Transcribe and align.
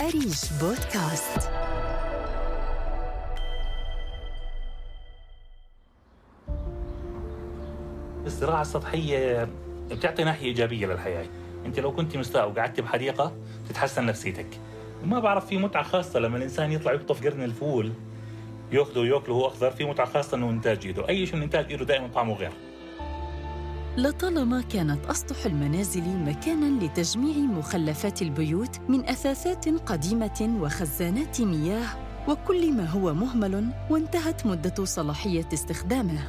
أريج 0.00 0.36
بودكاست 0.60 1.50
الزراعة 8.26 8.60
السطحية 8.60 9.48
بتعطي 9.90 10.24
ناحية 10.24 10.46
إيجابية 10.46 10.86
للحياة. 10.86 11.26
أنت 11.66 11.80
لو 11.80 11.92
كنت 11.92 12.16
مستاء 12.16 12.48
وقعدت 12.50 12.80
بحديقة 12.80 13.36
تتحسن 13.68 14.06
نفسيتك. 14.06 14.60
وما 15.02 15.20
بعرف 15.20 15.46
في 15.46 15.58
متعة 15.58 15.82
خاصة 15.82 16.20
لما 16.20 16.36
الإنسان 16.36 16.72
يطلع 16.72 16.92
يقطف 16.92 17.24
قرن 17.26 17.42
الفول 17.42 17.92
يأخذه 18.72 18.98
ويأكله 18.98 19.34
هو 19.34 19.46
أخضر 19.46 19.70
في 19.70 19.84
متعة 19.84 20.06
خاصة 20.06 20.36
إنه 20.36 20.50
إنتاج 20.50 20.86
إيده. 20.86 21.08
أي 21.08 21.26
شيء 21.26 21.36
من 21.36 21.42
إنتاج 21.42 21.70
إيده 21.70 21.84
دائما 21.84 22.08
طعمه 22.08 22.34
غير. 22.34 22.52
لطالما 23.96 24.60
كانت 24.60 25.06
أسطح 25.06 25.46
المنازل 25.46 26.18
مكاناً 26.18 26.84
لتجميع 26.84 27.36
مخلفات 27.36 28.22
البيوت 28.22 28.80
من 28.88 29.08
أثاثات 29.08 29.68
قديمة 29.68 30.58
وخزانات 30.60 31.40
مياه 31.40 31.86
وكل 32.28 32.72
ما 32.72 32.86
هو 32.86 33.14
مهمل 33.14 33.68
وانتهت 33.90 34.46
مدة 34.46 34.84
صلاحية 34.84 35.48
استخدامه. 35.54 36.20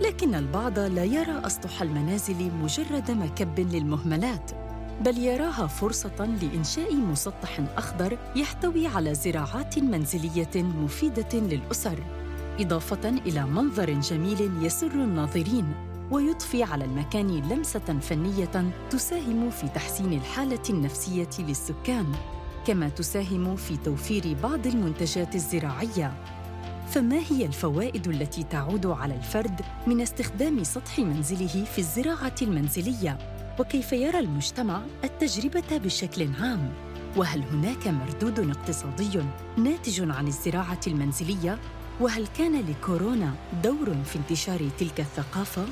لكن 0.00 0.34
البعض 0.34 0.78
لا 0.78 1.04
يرى 1.04 1.40
أسطح 1.46 1.82
المنازل 1.82 2.50
مجرد 2.62 3.10
مكب 3.10 3.60
للمهملات، 3.60 4.50
بل 5.04 5.18
يراها 5.18 5.66
فرصة 5.66 6.36
لإنشاء 6.42 6.94
مسطح 6.94 7.60
أخضر 7.76 8.18
يحتوي 8.36 8.86
على 8.86 9.14
زراعات 9.14 9.78
منزلية 9.78 10.56
مفيدة 10.56 11.38
للأسر، 11.38 11.98
إضافة 12.60 13.08
إلى 13.08 13.46
منظر 13.46 13.90
جميل 13.90 14.50
يسر 14.62 14.92
الناظرين 14.92 15.89
ويضفي 16.10 16.62
على 16.62 16.84
المكان 16.84 17.28
لمسة 17.28 17.98
فنية 18.00 18.72
تساهم 18.90 19.50
في 19.50 19.68
تحسين 19.68 20.12
الحالة 20.12 20.62
النفسية 20.70 21.28
للسكان 21.38 22.12
كما 22.66 22.88
تساهم 22.88 23.56
في 23.56 23.76
توفير 23.76 24.36
بعض 24.42 24.66
المنتجات 24.66 25.34
الزراعية. 25.34 26.24
فما 26.88 27.20
هي 27.30 27.46
الفوائد 27.46 28.08
التي 28.08 28.42
تعود 28.42 28.86
على 28.86 29.14
الفرد 29.14 29.60
من 29.86 30.00
استخدام 30.00 30.64
سطح 30.64 30.98
منزله 30.98 31.64
في 31.64 31.78
الزراعة 31.78 32.34
المنزلية؟ 32.42 33.18
وكيف 33.60 33.92
يرى 33.92 34.18
المجتمع 34.18 34.82
التجربة 35.04 35.78
بشكل 35.78 36.28
عام؟ 36.40 36.72
وهل 37.16 37.42
هناك 37.42 37.88
مردود 37.88 38.50
اقتصادي 38.50 39.20
ناتج 39.58 40.10
عن 40.10 40.26
الزراعة 40.26 40.80
المنزلية؟ 40.86 41.58
وهل 42.00 42.26
كان 42.38 42.60
لكورونا 42.60 43.34
دور 43.64 43.94
في 44.04 44.16
انتشار 44.18 44.68
تلك 44.78 45.00
الثقافة؟ 45.00 45.64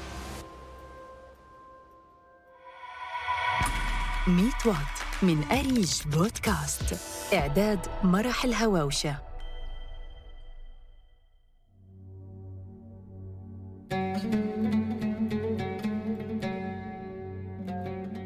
100 4.28 4.44
وات 4.66 5.22
من 5.22 5.44
أريج 5.44 5.92
بودكاست. 6.06 6.96
إعداد 7.34 7.78
مرح 8.04 8.44
الهواوشة 8.44 9.18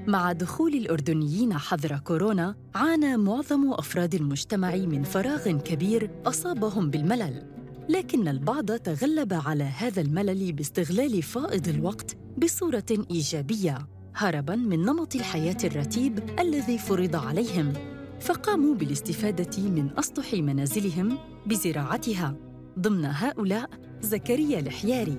مع 0.07 0.33
دخول 0.33 0.75
الأردنيين 0.75 1.55
حظر 1.55 1.99
كورونا 1.99 2.55
عانى 2.75 3.17
معظم 3.17 3.73
أفراد 3.73 4.15
المجتمع 4.15 4.75
من 4.75 5.03
فراغ 5.03 5.51
كبير 5.51 6.11
أصابهم 6.27 6.91
بالملل. 6.91 7.47
لكن 7.89 8.29
البعض 8.29 8.73
تغلب 8.73 9.33
على 9.47 9.65
هذا 9.65 10.01
الملل 10.01 10.53
باستغلال 10.53 11.23
فائض 11.23 11.69
الوقت 11.69 12.17
بصورة 12.39 13.07
إيجابية. 13.11 14.02
هربا 14.15 14.57
من 14.57 14.83
نمط 14.85 15.15
الحياة 15.15 15.57
الرتيب 15.65 16.41
الذي 16.41 16.79
فرض 16.79 17.17
عليهم. 17.17 17.73
فقاموا 18.21 18.75
بالاستفادة 18.75 19.63
من 19.63 19.99
أسطح 19.99 20.35
منازلهم 20.35 21.19
بزراعتها 21.47 22.37
ضمن 22.79 23.05
هؤلاء 23.05 23.71
زكريا 24.01 24.61
الحياري 24.61 25.19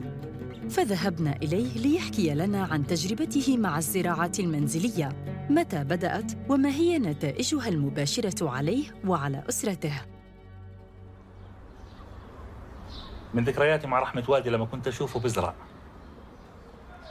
فذهبنا 0.69 1.35
إليه 1.35 1.77
ليحكي 1.77 2.33
لنا 2.33 2.63
عن 2.63 2.87
تجربته 2.87 3.57
مع 3.57 3.77
الزراعة 3.77 4.31
المنزلية 4.39 5.09
متى 5.49 5.83
بدأت 5.83 6.31
وما 6.49 6.69
هي 6.69 6.99
نتائجها 6.99 7.67
المباشرة 7.67 8.49
عليه 8.49 8.85
وعلى 9.07 9.43
أسرته. 9.49 10.01
من 13.33 13.43
ذكرياتي 13.43 13.87
مع 13.87 13.99
رحمة 13.99 14.23
والدي 14.27 14.49
لما 14.49 14.65
كنت 14.65 14.87
أشوفه 14.87 15.19
بزرع. 15.19 15.55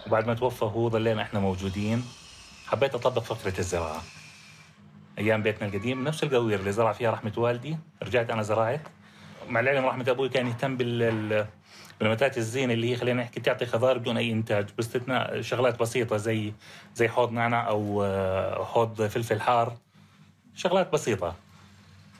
وبعد 0.06 0.26
ما 0.26 0.34
توفى 0.34 0.64
هو 0.64 0.90
ظلينا 0.90 1.22
إحنا 1.22 1.40
موجودين. 1.40 2.04
حبيت 2.66 2.94
أطبق 2.94 3.22
فكرة 3.22 3.58
الزراعة. 3.58 4.02
أيام 5.18 5.42
بيتنا 5.42 5.68
القديم 5.68 6.04
نفس 6.04 6.22
القوير 6.22 6.60
اللي 6.60 6.72
زرع 6.72 6.92
فيها 6.92 7.10
رحمة 7.10 7.32
والدي. 7.36 7.76
رجعت 8.02 8.30
أنا 8.30 8.42
زرعت 8.42 8.80
مع 9.48 9.60
العلم 9.60 9.86
رحمة 9.86 10.04
أبوي 10.08 10.28
كان 10.28 10.46
يهتم 10.46 10.76
بال 10.76 11.46
بالنباتات 12.00 12.38
الزينه 12.38 12.72
اللي 12.72 12.90
هي 12.90 12.96
خلينا 12.96 13.22
نحكي 13.22 13.40
تعطي 13.40 13.66
خضار 13.66 13.98
بدون 13.98 14.16
أي 14.16 14.32
إنتاج. 14.32 14.66
باستثناء 14.76 15.40
شغلات 15.40 15.80
بسيطة 15.80 16.16
زي 16.16 16.52
زي 16.94 17.08
حوض 17.08 17.32
نعناع 17.32 17.68
أو 17.68 18.02
آه، 18.04 18.64
حوض 18.64 19.02
فلفل 19.02 19.40
حار. 19.40 19.76
شغلات 20.54 20.92
بسيطة. 20.92 21.34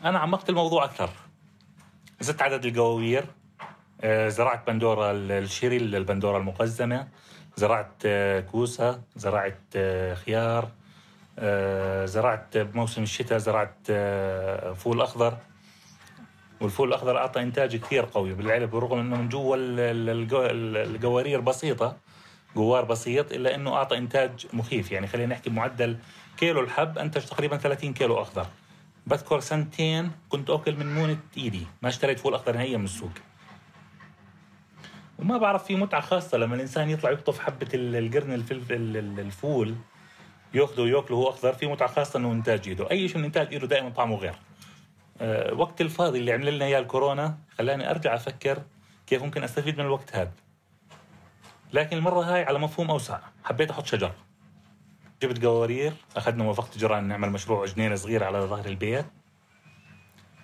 أنا 0.04 0.18
عمقت 0.18 0.48
الموضوع 0.48 0.84
أكثر. 0.84 1.10
زدت 2.20 2.42
عدد 2.42 2.64
القواوير. 2.64 3.24
آه، 4.00 4.28
زرعت 4.28 4.66
بندورة 4.66 5.10
الشيري 5.12 5.76
البندورة 5.76 6.38
المقزمة. 6.38 7.08
زرعت 7.56 7.92
آه، 8.06 8.40
كوسة 8.40 9.00
زرعت 9.16 9.60
آه، 9.76 10.14
خيار 10.14 10.68
آه، 11.38 12.06
زرعت 12.06 12.56
بموسم 12.56 13.02
الشتاء 13.02 13.38
زرعت 13.38 13.86
فول 14.76 15.00
أخضر. 15.00 15.36
والفول 16.60 16.88
الأخضر 16.88 17.18
أعطى 17.18 17.42
إنتاج 17.42 17.76
كثير 17.76 18.04
قوي 18.14 18.34
بالعلب 18.34 18.70
بالرغم 18.70 18.98
أنه 18.98 19.16
من 19.16 19.28
جوا 19.28 19.56
القوارير 20.84 21.40
بسيطة 21.40 21.96
جوار 22.56 22.84
بسيط 22.84 23.32
إلا 23.32 23.54
أنه 23.54 23.74
أعطى 23.74 23.98
إنتاج 23.98 24.46
مخيف. 24.52 24.92
يعني 24.92 25.06
خلينا 25.06 25.34
نحكي 25.34 25.50
بمعدل 25.50 25.96
كيلو 26.36 26.60
الحب 26.60 26.98
أنتج 26.98 27.24
تقريبا 27.24 27.56
30 27.56 27.92
كيلو 27.92 28.22
أخضر. 28.22 28.46
بذكر 29.06 29.40
سنتين 29.40 30.10
كنت 30.28 30.50
أكل 30.50 30.76
من 30.76 30.94
مونة 30.94 31.18
إيدي 31.36 31.66
ما 31.82 31.88
اشتريت 31.88 32.20
فول 32.20 32.34
أخضر 32.34 32.56
نهائيا 32.56 32.78
من 32.78 32.84
السوق. 32.84 33.10
وما 35.18 35.38
بعرف 35.38 35.64
في 35.64 35.76
متعة 35.76 36.00
خاصة 36.00 36.38
لما 36.38 36.54
الإنسان 36.54 36.90
يطلع 36.90 37.10
يقطف 37.10 37.38
حبة 37.38 37.68
القرن 37.74 38.32
الفلفل 38.32 38.96
الفول 38.96 39.74
يأخذه 40.54 40.80
ويأكله 40.80 41.16
هو 41.16 41.28
اخضر 41.28 41.52
في 41.52 41.66
متعة 41.66 41.88
خاصة 41.88 42.18
إنه 42.18 42.32
إنتاج 42.32 42.68
إيده. 42.68 42.90
أي 42.90 43.08
شيء 43.08 43.18
من 43.18 43.24
إنتاج 43.24 43.48
إيده 43.52 43.66
دائما 43.66 43.90
طعمه 43.90 44.16
غير. 44.16 44.34
أه 45.20 45.54
وقت 45.54 45.80
الفاضي 45.80 46.18
اللي 46.18 46.32
عمل 46.32 46.56
لنا 46.56 46.64
إياه 46.64 46.78
الكورونا 46.78 47.38
خلاني 47.58 47.90
أرجع 47.90 48.14
أفكر 48.14 48.62
كيف 49.06 49.22
ممكن 49.22 49.42
أستفيد 49.42 49.78
من 49.78 49.84
الوقت 49.84 50.16
هذا. 50.16 50.32
لكن 51.72 51.96
المرة 51.96 52.20
هاي 52.20 52.44
على 52.44 52.58
مفهوم 52.58 52.90
أوسع. 52.90 53.18
حبيت 53.44 53.70
أحط 53.70 53.86
شجر. 53.86 54.12
جبت 55.22 55.44
قوارير 55.44 55.92
أخذنا 56.16 56.44
موافقه 56.44 56.78
جيران 56.78 57.08
نعمل 57.08 57.30
مشروع 57.30 57.66
جنينة 57.66 57.94
صغيرة 57.94 58.24
على 58.24 58.38
ظهر 58.38 58.66
البيت. 58.66 59.06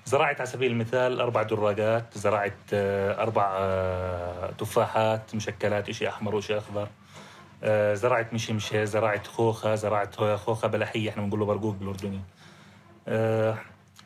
زرعت 0.08 0.40
على 0.40 0.46
سبيل 0.46 0.72
المثال 0.72 1.20
أربع 1.20 1.42
دراجات 1.42 2.18
زرعت 2.18 2.52
آه، 2.72 3.22
أربع 3.22 3.56
آه، 3.58 4.50
تفاحات 4.50 5.34
مشكلات 5.34 5.88
إشي 5.88 6.08
أحمر 6.08 6.34
وإشي 6.34 6.58
أخضر. 6.58 6.88
آه، 7.62 7.94
زرعت 7.94 8.32
مشمشة 8.32 8.84
زرعت 8.84 9.26
خوخة 9.26 9.74
زرعت 9.74 10.16
خوخة 10.16 10.68
بلحية 10.68 11.10
إحنا 11.10 11.22
بنقول 11.22 11.40
له 11.40 11.46
برقوق 11.46 11.74
بالأردني. 11.74 12.20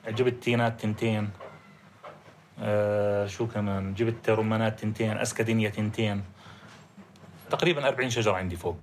جبت 0.08 0.42
تينات 0.42 0.80
تنتين. 0.80 1.30
شو 3.26 3.46
كمان؟ 3.46 3.94
جبت 3.94 4.30
رمانات 4.30 4.80
تنتين 4.80 5.18
أسكادينيا 5.18 5.68
تنتين. 5.68 6.24
تقريبا 7.50 7.88
40 7.88 8.10
شجرة 8.10 8.32
عندي 8.32 8.56
فوق. 8.56 8.76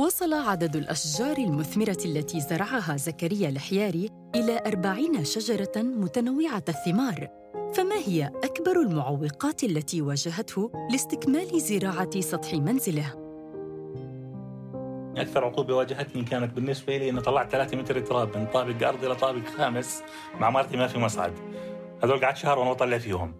وصل 0.00 0.34
عدد 0.34 0.76
الأشجار 0.76 1.38
المثمرة 1.38 1.98
التي 2.04 2.40
زرعها 2.40 2.96
زكريا 2.96 3.48
الحياري 3.48 4.10
إلى 4.34 4.60
أربعين 4.66 5.24
شجرة 5.24 5.72
متنوعة 5.76 6.62
الثمار. 6.68 7.28
فما 7.74 7.94
هي 7.94 8.30
أكبر 8.44 8.80
المعوقات 8.80 9.64
التي 9.64 10.02
واجهته 10.02 10.72
لاستكمال 10.90 11.60
زراعة 11.60 12.20
سطح 12.20 12.54
منزله؟ 12.54 13.14
أكثر 15.16 15.44
عقوبة 15.44 15.74
واجهتني 15.74 16.22
كانت 16.22 16.52
بالنسبة 16.52 16.96
لي 16.96 17.10
أني 17.10 17.20
طلعت 17.20 17.50
3 17.52 17.76
متر 17.76 18.00
تراب 18.00 18.36
من 18.36 18.46
طابق 18.46 18.88
أرضي 18.88 19.06
لطابق 19.06 19.46
خامس 19.56 20.02
مع 20.40 20.50
مرتي 20.50 20.76
ما 20.76 20.86
في 20.86 20.98
مصعد. 20.98 21.32
هذول 22.02 22.20
قعدت 22.20 22.36
شهر 22.36 22.58
وأنا 22.58 22.72
بطلع 22.72 22.98
فيهم. 22.98 23.34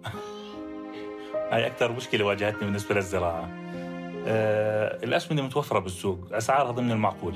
هاي 1.53 1.67
أكثر 1.67 1.93
مشكلة 1.93 2.25
واجهتني 2.25 2.61
بالنسبة 2.61 2.95
للزراعة. 2.95 3.45
آه 3.45 3.60
الأسمدة 4.27 5.43
متوفرة 5.43 5.79
بالسوق 5.79 6.19
أسعارها 6.33 6.71
ضمن 6.71 6.91
المعقول. 6.91 7.35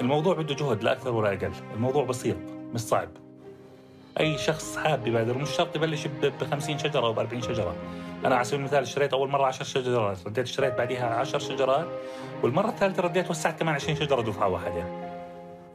الموضوع 0.00 0.34
بده 0.34 0.54
جهد 0.54 0.82
لا 0.82 0.92
أكثر 0.92 1.14
ولا 1.14 1.28
أقل. 1.28 1.52
الموضوع 1.74 2.04
بسيط 2.04 2.36
مش 2.74 2.80
صعب. 2.80 3.08
أي 4.20 4.38
شخص 4.38 4.76
حاب 4.76 5.06
يبادر 5.06 5.38
مش 5.38 5.50
شرط 5.50 5.76
يبلش 5.76 6.06
ب 6.06 6.44
50 6.50 6.78
شجرة 6.78 7.06
أو 7.06 7.12
ب 7.12 7.18
40 7.18 7.42
شجرة. 7.42 7.74
أنا 8.24 8.34
على 8.34 8.44
سبيل 8.44 8.60
المثال 8.60 8.82
اشتريت 8.82 9.12
أول 9.12 9.28
مرة 9.30 9.46
10 9.46 9.64
شجرات 9.64 10.26
رديت 10.26 10.46
اشتريت 10.46 10.74
بعديها 10.78 11.06
10 11.06 11.38
شجرات 11.38 11.86
والمرة 12.42 12.68
الثالثة 12.68 13.02
رديت 13.02 13.30
وسعت 13.30 13.60
كمان 13.60 13.74
20 13.74 13.96
شجرة 13.96 14.22
دفعة 14.22 14.48
واحدة. 14.48 14.84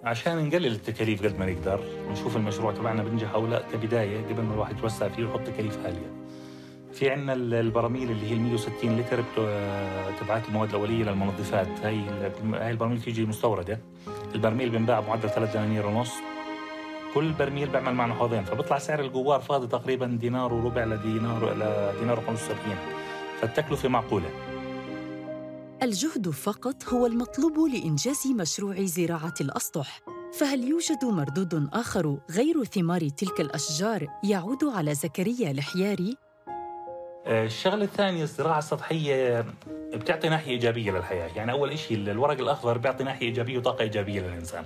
عشان 0.04 0.48
نقلل 0.48 0.72
التكاليف 0.72 1.26
قد 1.26 1.40
ما 1.40 1.46
نقدر 1.46 1.80
نشوف 2.12 2.38
المشروع 2.38 2.72
تبعنا 2.72 3.04
بنجح 3.04 3.34
أو 3.34 3.48
لا 3.48 3.62
كبداية 3.74 4.26
قبل 4.26 4.42
ما 4.42 4.54
الواحد 4.54 4.78
يتوسع 4.78 5.08
فيه 5.08 5.26
ويحط 5.26 5.40
تكاليف 5.40 5.86
عالية. 5.86 6.23
في 6.94 7.10
عندنا 7.10 7.34
البراميل 7.34 8.12
اللي 8.12 8.30
هي 8.30 8.34
ال 8.34 8.42
160 8.42 8.98
لتر 8.98 9.24
تبعات 10.20 10.48
المواد 10.48 10.70
الأولية 10.70 11.04
للمنظفات. 11.04 11.68
هي 11.84 12.04
هاي 12.54 12.72
البراميل 12.72 13.02
تيجي 13.02 13.26
مستوردة. 13.26 13.80
البرميل 14.36 14.70
بنباع 14.70 15.00
بمعدل 15.00 15.30
3 15.30 15.54
دنانير 15.54 15.86
ونص. 15.86 16.12
كل 17.14 17.32
برميل 17.32 17.70
بيعمل 17.70 17.94
معنا 17.94 18.14
حوضين 18.14 18.44
فبيطلع 18.44 18.78
سعر 18.78 19.00
الجوار 19.00 19.42
فاضي 19.42 19.68
تقريبا 19.68 20.06
دينار 20.06 20.54
وربع 20.54 20.86
لدينار 20.86 21.54
لدينار 21.54 22.18
و75 22.18 22.76
فالتكلفة 23.42 23.90
معقولة. 23.90 24.30
الجهد 25.84 26.30
فقط 26.30 26.84
هو 26.88 27.06
المطلوب 27.06 27.54
لإنجاز 27.74 28.28
مشروع 28.28 28.82
زراعة 28.82 29.34
الأسطح. 29.42 30.00
فهل 30.40 30.64
يوجد 30.64 31.06
مردود 31.06 31.70
آخر 31.74 32.18
غير 32.32 32.64
ثمار 32.64 33.10
تلك 33.10 33.42
الأشجار 33.42 34.08
يعود 34.24 34.64
على 34.64 34.96
زكريا 34.96 35.52
الحياري؟ 35.52 36.18
آه، 37.28 37.46
الشغلة 37.46 37.84
الثانية 37.84 38.24
الزراعة 38.24 38.58
السطحية 38.58 39.46
بتعطي 39.94 40.30
ناحية 40.30 40.52
إيجابية 40.52 40.92
للحياة. 40.92 41.30
يعني 41.36 41.52
أول 41.52 41.80
شيء 41.80 41.98
الورق 41.98 42.40
الأخضر 42.40 42.78
بيعطي 42.78 43.04
ناحية 43.04 43.26
إيجابية 43.26 43.58
وطاقة 43.58 43.82
إيجابية 43.82 44.22
للإنسان. 44.22 44.66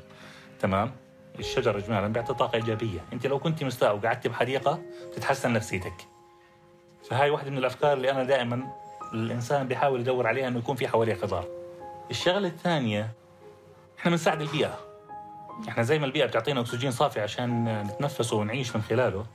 تمام؟ 0.60 0.92
الشجر 1.40 1.78
اجمالا 1.78 2.08
بيعطي 2.08 2.34
طاقة 2.34 2.56
إيجابية. 2.56 3.00
أنت 3.14 3.28
لو 3.28 3.40
كنت 3.40 3.64
مستاء 3.64 3.96
وقعدت 3.96 4.28
بحديقة 4.28 4.82
بتتحسن 5.12 5.54
نفسيتك. 5.54 5.94
فهاي 7.10 7.30
واحدة 7.30 7.52
من 7.52 7.58
الأفكار 7.58 7.94
اللي 7.94 8.12
أنا 8.12 8.24
دائما 8.24 8.68
الإنسان 9.14 9.68
بيحاول 9.68 10.00
يدور 10.00 10.28
عليها 10.28 10.48
إنه 10.48 10.60
يكون 10.60 10.76
في 10.76 10.88
حواليه 10.88 11.16
خضار. 11.16 11.48
الشغلة 12.12 12.48
الثانية 12.48 13.12
إحنا 14.00 14.12
بنساعد 14.12 14.42
البيئة. 14.42 14.80
إحنا 15.70 15.84
زي 15.84 16.00
ما 16.00 16.06
البيئة 16.06 16.26
بتعطينا 16.26 16.62
أكسجين 16.62 16.92
صافي 16.92 17.22
عشان 17.22 17.82
نتنفسه 17.84 18.38
ونعيش 18.38 18.76
من 18.76 18.82
خلاله. 18.82 19.26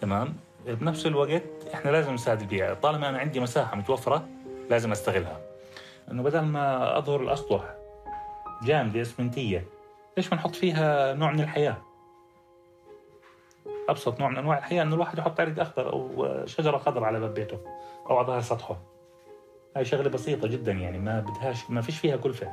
تمام؟ 0.00 0.34
بنفس 0.66 1.06
الوقت 1.06 1.42
إحنا 1.74 1.90
لازم 1.90 2.14
نساعد 2.14 2.40
البيئة. 2.40 2.74
طالما 2.74 3.08
أنا 3.08 3.18
عندي 3.18 3.40
مساحة 3.40 3.76
متوفرة 3.76 4.28
لازم 4.70 4.92
أستغلها. 4.92 5.40
إنه 6.10 6.22
بدل 6.22 6.40
ما 6.40 6.98
أظهر 6.98 7.22
الاسطح 7.22 7.74
جامدة 8.62 9.00
إسمنتية 9.00 9.64
ليش 10.16 10.30
ما 10.30 10.34
نحط 10.34 10.54
فيها 10.54 11.14
نوع 11.14 11.32
من 11.32 11.40
الحياة؟ 11.40 11.76
أبسط 13.88 14.20
نوع 14.20 14.28
من 14.28 14.36
أنواع 14.36 14.58
الحياة 14.58 14.82
إنه 14.82 14.94
الواحد 14.94 15.18
يحط 15.18 15.40
عرق 15.40 15.60
أخضر 15.60 15.92
أو 15.92 16.28
شجرة 16.46 16.78
خضراء 16.78 17.04
على 17.04 17.20
باب 17.20 17.34
بيته 17.34 17.58
أو 18.10 18.16
على 18.16 18.26
ظهر 18.26 18.40
سطحه. 18.40 18.76
هاي 19.76 19.84
شغلة 19.84 20.08
بسيطة 20.08 20.48
جدا 20.48 20.72
يعني 20.72 20.98
ما 20.98 21.20
بدهاش 21.20 21.70
ما 21.70 21.80
فيش 21.80 21.98
فيها 21.98 22.16
كلفة. 22.16 22.52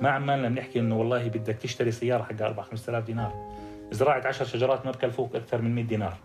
ما 0.00 0.10
عمالنا 0.10 0.48
بنحكي 0.48 0.80
إنه 0.80 0.98
والله 0.98 1.28
بدك 1.28 1.54
تشتري 1.54 1.92
سيارة 1.92 2.22
حقها 2.22 2.46
4 2.46 2.64
5000 2.64 3.04
دينار. 3.04 3.56
زراعة 3.90 4.26
10 4.26 4.46
شجرات 4.46 4.86
ما 4.86 4.90
بكلفوك 4.90 5.36
أكثر 5.36 5.62
من 5.62 5.74
100 5.74 5.84
دينار. 5.84 6.16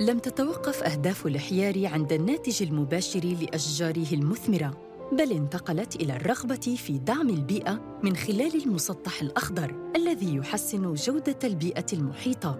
لم 0.00 0.18
تتوقف 0.18 0.82
أهداف 0.82 1.26
الحيار 1.26 1.86
عند 1.86 2.12
الناتج 2.12 2.62
المباشر 2.62 3.20
لأشجاره 3.24 4.12
المثمرة 4.12 4.98
بل 5.12 5.32
انتقلت 5.32 5.96
إلى 5.96 6.16
الرغبة 6.16 6.76
في 6.76 6.98
دعم 6.98 7.30
البيئة 7.30 7.98
من 8.02 8.16
خلال 8.16 8.62
المسطح 8.64 9.22
الأخضر 9.22 9.92
الذي 9.96 10.36
يحسن 10.36 10.94
جودة 10.94 11.38
البيئة 11.44 11.86
المحيطة. 11.92 12.58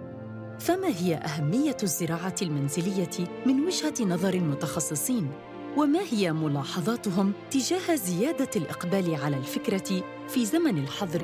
فما 0.59 0.87
هي 0.87 1.15
أهمية 1.15 1.77
الزراعة 1.83 2.35
المنزلية 2.41 3.27
من 3.45 3.65
وجهة 3.65 3.93
نظر 4.01 4.33
المتخصصين؟ 4.33 5.31
وما 5.77 5.99
هي 6.11 6.33
ملاحظاتهم 6.33 7.33
تجاه 7.51 7.95
زيادة 7.95 8.49
الإقبال 8.55 9.15
على 9.15 9.37
الفكرة 9.37 10.03
في 10.27 10.45
زمن 10.45 10.77
الحظر؟ 10.77 11.21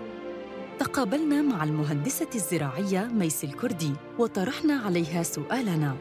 تقابلنا 0.80 1.42
مع 1.42 1.63
المهندسة 1.63 2.30
الزراعية 2.36 3.07
ميس 3.13 3.44
الكردي 3.44 3.94
وطرحنا 4.19 4.74
عليها 4.86 5.24
سؤالنا. 5.24 5.95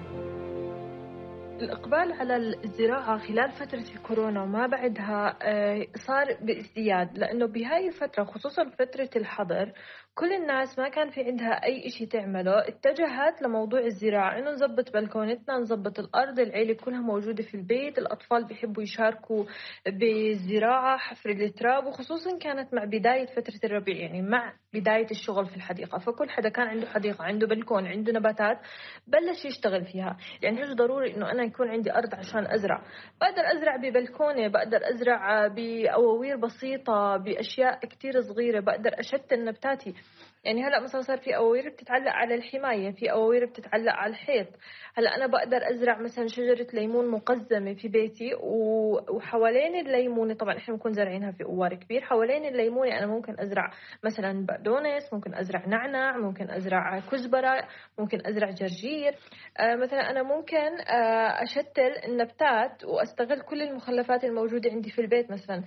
الإقبال 1.60 2.12
على 2.12 2.36
الزراعة 2.64 3.18
خلال 3.18 3.50
فترة 3.50 3.84
الكورونا 3.96 4.42
وما 4.42 4.66
بعدها 4.66 5.38
آه، 5.42 5.86
صار 5.96 6.36
بازدياد 6.40 7.18
لأنه 7.18 7.46
بهاي 7.46 7.88
الفترة 7.88 8.24
خصوصا 8.24 8.70
فترة 8.78 9.10
الحظر 9.16 9.72
كل 10.14 10.32
الناس 10.32 10.78
ما 10.78 10.88
كان 10.88 11.10
في 11.10 11.20
عندها 11.24 11.64
أي 11.64 11.86
إشي 11.86 12.06
تعمله 12.06 12.68
اتجهت 12.68 13.42
لموضوع 13.42 13.80
الزراعة 13.80 14.38
إنه 14.38 14.50
نظبط 14.50 14.92
بلكونتنا 14.92 15.58
نظبط 15.58 15.98
الأرض 15.98 16.38
العيلة 16.40 16.74
كلها 16.74 17.00
موجودة 17.00 17.42
في 17.42 17.54
البيت 17.54 17.98
الأطفال 17.98 18.44
بيحبوا 18.44 18.82
يشاركوا 18.82 19.44
بالزراعة 19.86 20.98
حفر 20.98 21.30
التراب 21.30 21.86
وخصوصا 21.86 22.38
كانت 22.38 22.74
مع 22.74 22.84
بداية 22.84 23.26
فترة 23.26 23.60
الربيع 23.64 23.96
يعني 23.96 24.22
مع 24.22 24.52
بداية 24.74 25.10
الشغل 25.10 25.46
في 25.46 25.56
الحديقة. 25.56 25.98
فكل 25.98 26.30
حدا 26.30 26.48
كان 26.48 26.66
عنده 26.66 26.86
حديقة 26.86 27.24
عنده 27.24 27.46
بلكون 27.46 27.86
عنده 27.86 28.12
نباتات 28.12 28.58
بلش 29.06 29.44
يشتغل 29.44 29.84
فيها. 29.84 30.16
يعني 30.42 30.60
مش 30.62 30.68
ضروري 30.74 31.16
إنه 31.16 31.30
أنا 31.30 31.42
يكون 31.42 31.68
عندي 31.68 31.92
أرض 31.92 32.14
عشان 32.14 32.46
أزرع. 32.46 32.82
بقدر 33.20 33.42
أزرع 33.58 33.76
ببلكونة 33.76 34.48
بقدر 34.48 34.80
أزرع 34.94 35.46
بأواوير 35.46 36.36
بسيطة 36.36 37.16
بأشياء 37.16 37.78
كتير 37.86 38.20
صغيرة 38.20 38.60
بقدر 38.60 38.90
أشتل 39.00 39.44
نباتاتي. 39.44 39.94
يعني 40.44 40.62
هلا 40.64 40.80
مثلا 40.80 41.00
صار 41.00 41.18
في 41.18 41.36
أواوير 41.36 41.68
بتتعلق 41.68 42.12
على 42.12 42.34
الحماية 42.34 42.90
في 42.90 43.12
أواوير 43.12 43.46
بتتعلق 43.46 43.92
على 43.92 44.10
الحيط 44.10 44.46
هلا 44.94 45.16
أنا 45.16 45.26
بقدر 45.26 45.70
أزرع 45.70 46.00
مثلا 46.00 46.26
شجرة 46.26 46.66
ليمون 46.72 47.10
مقزمة 47.10 47.74
في 47.74 47.88
بيتي 47.88 48.30
وحوالين 49.10 49.86
الليمونة 49.86 50.34
طبعا 50.34 50.56
إحنا 50.56 50.74
بنكون 50.74 50.92
زارعينها 50.92 51.30
في 51.30 51.44
أوار 51.44 51.74
كبير. 51.74 52.00
حوالين 52.00 52.44
الليمونة 52.44 52.98
أنا 52.98 53.06
ممكن 53.06 53.40
أزرع 53.40 53.70
مثلا 54.04 54.46
بقدونس 54.46 55.12
ممكن 55.12 55.34
أزرع 55.34 55.66
نعناع 55.66 56.16
ممكن 56.16 56.50
أزرع 56.50 57.00
كزبرة 57.00 57.68
ممكن 57.98 58.26
أزرع 58.26 58.50
جرجير. 58.50 59.14
آه 59.60 59.76
مثلا 59.76 60.10
أنا 60.10 60.22
ممكن 60.22 60.80
آه 60.88 61.42
أشتل 61.42 61.92
النبتات 62.08 62.84
وأستغل 62.84 63.40
كل 63.40 63.62
المخلفات 63.62 64.24
الموجودة 64.24 64.70
عندي 64.70 64.90
في 64.90 65.00
البيت. 65.00 65.30
مثلا 65.30 65.64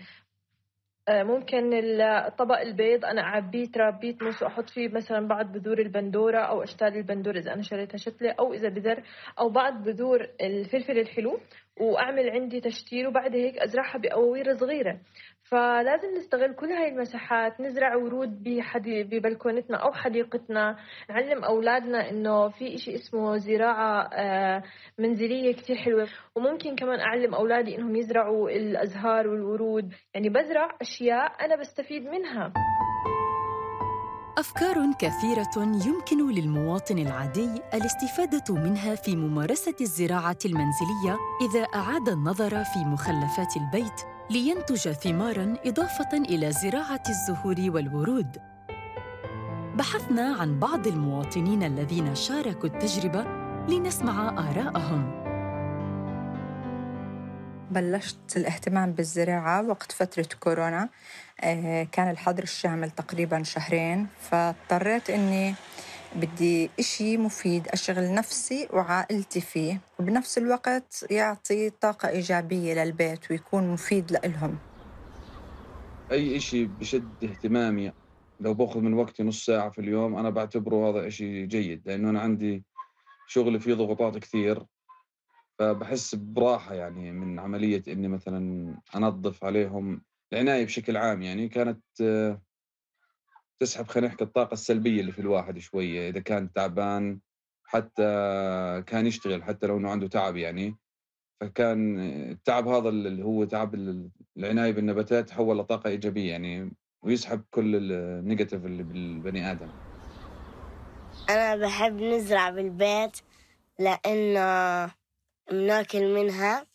ممكن 1.09 1.73
الطبق 2.01 2.59
البيض 2.59 3.05
أنا 3.05 3.21
أعبيه 3.21 3.65
تراب 3.71 3.99
بيتموس 3.99 4.43
واحط 4.43 4.69
فيه 4.69 4.87
مثلا 4.89 5.27
بعض 5.27 5.51
بذور 5.51 5.79
البندورة 5.79 6.37
أو 6.39 6.63
اشتال 6.63 6.87
البندوره 6.87 7.39
إذا 7.39 7.53
أنا 7.53 7.61
شريتها 7.61 7.97
شتلة 7.97 8.35
أو 8.39 8.53
إذا 8.53 8.69
بذر 8.69 9.03
أو 9.39 9.49
بعض 9.49 9.83
بذور 9.83 10.27
الفلفل 10.41 10.99
الحلو 10.99 11.39
وأعمل 11.81 12.29
عندي 12.29 12.61
تشتيل 12.61 13.07
وبعد 13.07 13.35
هيك 13.35 13.57
أزرعها 13.57 13.97
باواوير 13.97 14.57
صغيرة. 14.57 14.99
فلازم 15.43 16.15
نستغل 16.17 16.53
كل 16.53 16.67
هاي 16.71 16.89
المساحات 16.89 17.61
نزرع 17.61 17.95
ورود 17.95 18.43
بحدي 18.43 19.03
ببلكونتنا 19.03 19.77
أو 19.77 19.91
حديقتنا 19.91 20.77
نعلم 21.09 21.43
أولادنا 21.43 22.09
إنه 22.09 22.49
في 22.49 22.75
إشي 22.75 22.95
اسمه 22.95 23.37
زراعة 23.37 24.09
آه، 24.13 24.63
منزلية 24.99 25.53
كثير 25.53 25.75
حلوة. 25.75 26.07
وممكن 26.35 26.75
كمان 26.75 26.99
أعلم 26.99 27.35
أولادي 27.35 27.77
إنهم 27.77 27.95
يزرعوا 27.95 28.49
الأزهار 28.49 29.27
والورود. 29.27 29.93
يعني 30.13 30.29
بزرع 30.29 30.77
أشياء 30.81 31.45
أنا 31.45 31.55
بستفيد 31.55 32.03
منها. 32.03 32.53
أفكار 34.37 34.93
كثيرة 34.99 35.51
يمكن 35.57 36.31
للمواطن 36.31 36.97
العادي 36.97 37.49
الاستفادة 37.73 38.55
منها 38.55 38.95
في 38.95 39.15
ممارسة 39.15 39.75
الزراعة 39.81 40.37
المنزلية 40.45 41.17
إذا 41.49 41.61
أعاد 41.75 42.09
النظر 42.09 42.63
في 42.63 42.79
مخلفات 42.79 43.57
البيت 43.57 44.01
لينتج 44.29 44.91
ثمارا 44.91 45.57
إضافة 45.65 46.17
إلى 46.17 46.51
زراعة 46.51 47.03
الزهور 47.09 47.55
والورود. 47.59 48.37
بحثنا 49.75 50.35
عن 50.39 50.59
بعض 50.59 50.87
المواطنين 50.87 51.63
الذين 51.63 52.15
شاركوا 52.15 52.69
التجربة 52.69 53.25
لنسمع 53.69 54.29
آراءهم. 54.49 55.26
بلشت 57.71 58.37
الاهتمام 58.37 58.91
بالزراعة 58.91 59.67
وقت 59.67 59.91
فترة 59.91 60.27
كورونا. 60.39 60.89
آه، 61.41 61.83
كان 61.83 62.09
الحظر 62.11 62.43
الشامل 62.43 62.91
تقريبا 62.91 63.43
شهرين 63.43 64.07
فاضطريت 64.19 65.09
إني 65.09 65.55
بدي 66.15 66.69
إشي 66.79 67.17
مفيد 67.17 67.67
أشغل 67.67 68.13
نفسي 68.13 68.67
وعائلتي 68.73 69.41
فيه 69.41 69.79
وبنفس 69.99 70.37
الوقت 70.37 71.05
يعطي 71.11 71.69
طاقة 71.69 72.09
إيجابية 72.09 72.73
للبيت 72.73 73.31
ويكون 73.31 73.67
مفيد 73.73 74.11
لإلهم. 74.11 74.57
أي 76.11 76.37
إشي 76.37 76.65
بشد 76.65 77.23
اهتمامي 77.23 77.91
لو 78.39 78.53
باخذ 78.53 78.79
من 78.79 78.93
وقتي 78.93 79.23
نص 79.23 79.45
ساعة 79.45 79.69
في 79.69 79.81
اليوم 79.81 80.15
أنا 80.15 80.29
بعتبره 80.29 80.89
هذا 80.89 81.07
إشي 81.07 81.45
جيد 81.45 81.81
لأنه 81.85 82.09
أنا 82.09 82.21
عندي 82.21 82.63
شغلي 83.27 83.59
فيه 83.59 83.73
ضغوطات 83.73 84.17
كثير. 84.17 84.63
فبحس 85.59 86.15
براحة 86.15 86.75
يعني 86.75 87.11
من 87.11 87.39
عملية 87.39 87.83
إني 87.87 88.07
مثلا 88.07 88.73
أنظف 88.95 89.43
عليهم 89.43 90.01
العناية 90.33 90.65
بشكل 90.65 90.97
عام. 90.97 91.21
يعني 91.21 91.49
كانت 91.49 91.83
تسحب 93.59 93.87
خلينا 93.87 94.07
نحكي 94.07 94.23
الطاقة 94.23 94.53
السلبية 94.53 95.01
اللي 95.01 95.11
في 95.11 95.19
الواحد 95.19 95.59
شوية. 95.59 96.09
إذا 96.09 96.19
كان 96.19 96.53
تعبان 96.53 97.19
حتى 97.63 98.03
كان 98.87 99.07
يشتغل 99.07 99.43
حتى 99.43 99.67
لو 99.67 99.77
إنه 99.77 99.89
عنده 99.89 100.07
تعب 100.07 100.35
يعني. 100.35 100.75
فكان 101.41 101.99
التعب 102.31 102.67
هذا 102.67 102.89
اللي 102.89 103.23
هو 103.23 103.43
تعب 103.43 103.75
العناية 104.37 104.71
بالنباتات 104.71 105.29
تحول 105.29 105.57
لطاقه 105.57 105.89
إيجابية 105.89 106.31
يعني 106.31 106.71
ويسحب 107.01 107.43
كل 107.49 107.91
النيجاتيف 107.93 108.65
اللي 108.65 108.83
بالبني 108.83 109.51
آدم. 109.51 109.67
أنا 111.29 111.55
بحب 111.55 112.01
نزرع 112.01 112.49
بالبيت 112.49 113.17
لأنه 113.79 114.91
بناكل 115.51 116.13
منها 116.13 116.65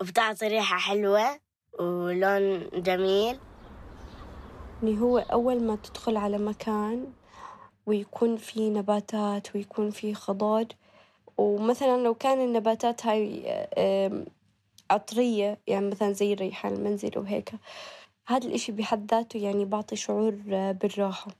وبتعطي 0.00 0.48
ريحة 0.48 0.78
حلوة 0.78 1.40
ولون 1.80 2.68
جميل. 2.74 3.38
يعني 4.82 5.00
هو 5.00 5.18
أول 5.18 5.62
ما 5.62 5.76
تدخل 5.76 6.16
على 6.16 6.38
مكان 6.38 7.12
ويكون 7.86 8.36
في 8.36 8.70
نباتات 8.70 9.56
ويكون 9.56 9.90
في 9.90 10.14
خضار 10.14 10.66
ومثلا 11.38 12.02
لو 12.02 12.14
كان 12.14 12.40
النباتات 12.40 13.06
هاي 13.06 13.44
عطرية 14.90 15.58
يعني 15.66 15.90
مثلا 15.90 16.12
زي 16.12 16.32
الريحان 16.32 16.74
المنزل 16.74 17.18
وهيك 17.18 17.52
هذا 18.26 18.46
الإشي 18.46 18.72
بحد 18.72 19.10
ذاته 19.10 19.38
يعني 19.38 19.64
بعطي 19.64 19.96
شعور 19.96 20.30
بالراحة. 20.80 21.30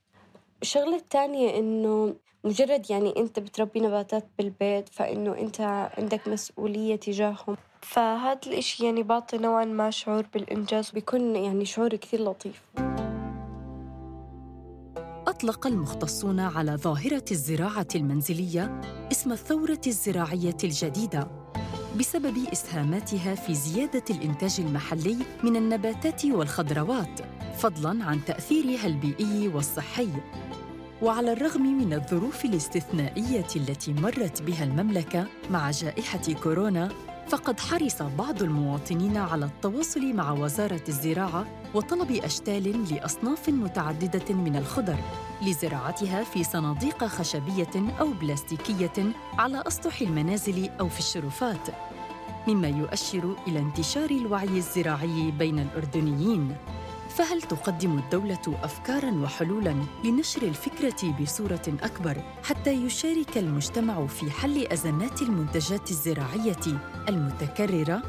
الشغلة 0.63 0.97
الثانية 0.97 1.59
إنه 1.59 2.15
مجرد 2.45 2.91
يعني 2.91 3.15
أنت 3.17 3.39
بتربي 3.41 3.81
نباتات 3.81 4.29
بالبيت 4.39 4.89
فإنه 4.89 5.39
أنت 5.39 5.61
عندك 5.99 6.29
مسؤولية 6.29 6.97
تجاههم 6.97 7.57
فهذا 7.83 8.41
الإشي 8.47 8.85
يعني 8.85 9.03
بعطي 9.03 9.39
نوعا 9.39 9.65
ما 9.65 9.91
شعور 9.91 10.27
بالإنجاز 10.35 10.91
بيكون 10.91 11.37
يعني 11.37 11.65
شعور 11.65 11.89
كثير 11.89 12.25
لطيف 12.25 12.63
أطلق 15.27 15.67
المختصون 15.67 16.41
على 16.41 16.77
ظاهرة 16.77 17.25
الزراعة 17.31 17.89
المنزلية 17.95 18.81
اسم 19.13 19.33
الثورة 19.33 19.81
الزراعية 19.87 20.57
الجديدة 20.65 21.29
بسبب 21.99 22.37
إسهاماتها 22.53 23.35
في 23.35 23.55
زيادة 23.55 24.05
الإنتاج 24.11 24.57
المحلي 24.59 25.17
من 25.43 25.57
النباتات 25.57 26.25
والخضروات، 26.25 27.21
فضلاً 27.57 28.05
عن 28.05 28.25
تأثيرها 28.25 28.87
البيئي 28.87 29.49
والصحي. 29.49 30.09
وعلى 31.03 31.33
الرغم 31.33 31.63
من 31.63 31.93
الظروف 31.93 32.45
الاستثنائية 32.45 33.47
التي 33.57 33.93
مرت 33.93 34.43
بها 34.43 34.65
المملكة 34.65 35.27
مع 35.51 35.71
جائحة 35.71 36.33
كورونا، 36.43 36.89
فقد 37.29 37.61
حرص 37.61 38.03
بعض 38.03 38.43
المواطنين 38.43 39.17
على 39.17 39.45
التواصل 39.45 40.15
مع 40.15 40.33
وزارة 40.33 40.83
الزراعة 40.89 41.47
وطلب 41.75 42.13
أشتال 42.13 42.95
لأصناف 42.95 43.49
متعددة 43.49 44.35
من 44.35 44.57
الخضر 44.57 44.97
لزراعتها 45.43 46.25
في 46.25 46.45
صناديق 46.45 47.05
خشبية 47.05 47.99
أو 48.01 48.09
بلاستيكية 48.21 49.13
على 49.39 49.63
أسطح 49.67 50.01
المنازل 50.01 50.71
أو 50.81 50.89
في 50.89 50.99
الشرفات 50.99 51.69
مما 52.49 52.69
يؤشر 52.69 53.37
إلى 53.47 53.59
انتشار 53.59 54.11
الوعي 54.11 54.57
الزراعي 54.57 55.31
بين 55.31 55.59
الأردنيين. 55.59 56.57
فهل 57.19 57.43
تقدم 57.43 57.99
الدولة 57.99 58.59
أفكاراً 58.63 59.11
وحلولاً 59.11 59.85
لنشر 60.05 60.43
الفكرة 60.43 61.17
بصورة 61.21 61.63
أكبر 61.83 62.23
حتى 62.45 62.73
يشارك 62.73 63.39
المجتمع 63.39 64.07
في 64.07 64.31
حل 64.31 64.67
أزمات 64.67 65.23
المنتجات 65.23 65.91
الزراعية 65.91 66.81
المتكررة؟ 67.09 68.03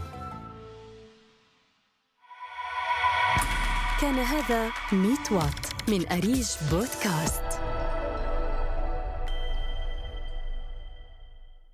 كان 4.01 4.15
هذا 4.15 4.71
ميت 4.91 5.31
وات 5.31 5.89
من 5.89 6.07
أريج 6.11 6.47
بودكاست 6.71 7.58